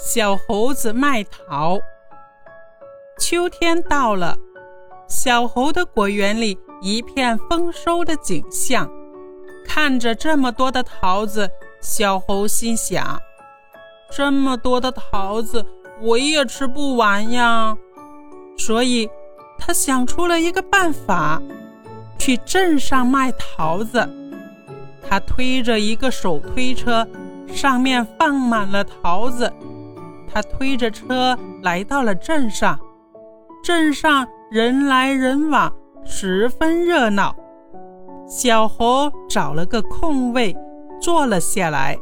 [0.00, 1.80] 小猴子卖桃。
[3.18, 4.38] 秋天到了，
[5.08, 8.88] 小猴的果园里一片丰收的景象。
[9.66, 11.50] 看着这么多的桃子，
[11.80, 13.20] 小猴心想：
[14.08, 15.66] 这么多的桃子，
[16.00, 17.76] 我也吃不完呀。
[18.56, 19.10] 所以，
[19.58, 21.42] 他想出了一个办法，
[22.20, 24.08] 去镇上卖桃子。
[25.02, 27.04] 他推着一个手推车，
[27.48, 29.52] 上面放满了桃子。
[30.42, 32.78] 推着车来到了镇上，
[33.62, 35.72] 镇上人来人往，
[36.04, 37.34] 十分热闹。
[38.26, 40.56] 小猴找了个空位
[41.00, 41.98] 坐了下来，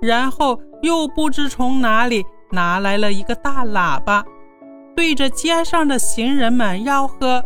[0.00, 4.24] 然后又不知从哪里拿来了一个大喇叭，
[4.94, 7.42] 对着街上的行人们吆喝：“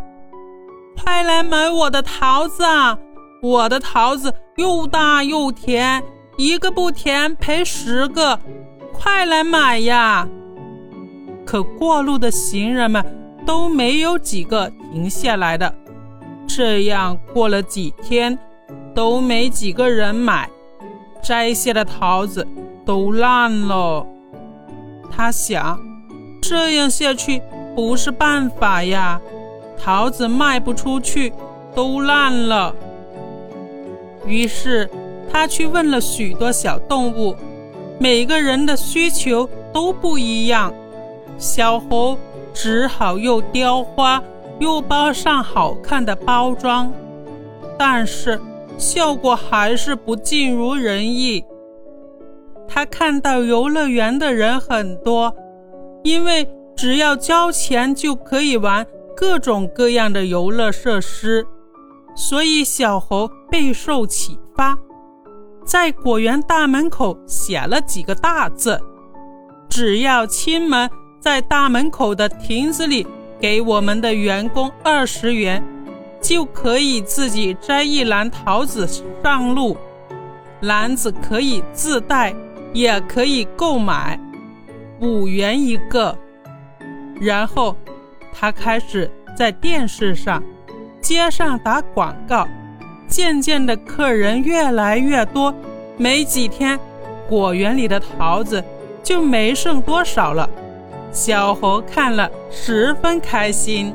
[1.01, 2.99] 快来买我的桃子啊！
[3.41, 6.03] 我的桃子又大又甜，
[6.37, 8.41] 一个不甜赔十个。”
[9.01, 10.29] 快来买呀！
[11.47, 13.05] 可过路的行人们
[13.47, 15.73] 都没有几个停下来的。
[16.47, 18.39] 这样过了几天，
[18.95, 20.51] 都没几个人买，
[21.23, 22.47] 摘下的桃子
[22.85, 24.05] 都烂了。
[25.11, 25.81] 他想，
[26.43, 27.41] 这样下去
[27.75, 29.21] 不是办法呀，
[29.79, 31.33] 桃子卖不出去，
[31.75, 32.75] 都烂了。
[34.27, 34.91] 于是
[35.33, 37.35] 他去问了许多小动物。
[37.99, 40.73] 每个人的需求都不一样，
[41.37, 42.17] 小猴
[42.55, 44.23] 只好又雕花
[44.61, 46.93] 又包上好看的包装，
[47.79, 48.41] 但是
[48.77, 51.45] 效果还是不尽如人意。
[52.69, 55.35] 他看到游乐园的人很多，
[56.05, 61.45] 因为只要交钱就可以玩各种各样的游乐设施，
[62.15, 64.79] 所以小猴备受启发。
[65.69, 68.81] 在果园大门口写了几个大字
[69.69, 70.89] ：“只要亲们
[71.21, 73.07] 在大门口的亭子里
[73.39, 75.63] 给我们的员工二十元，
[76.23, 78.89] 就可以自己摘一篮桃子
[79.23, 79.77] 上路。
[80.63, 82.35] 篮子可以自带，
[82.73, 84.19] 也可以购买，
[85.03, 86.17] 五元一个。”
[87.21, 87.77] 然后
[88.33, 90.43] 他开始在电视上、
[91.03, 92.49] 街上打广告。
[93.09, 95.53] 渐渐的，客人越来越多，
[95.97, 96.79] 没几天，
[97.29, 98.63] 果园里的桃子
[99.03, 100.49] 就没剩多少了。
[101.11, 103.93] 小猴看了十分开心。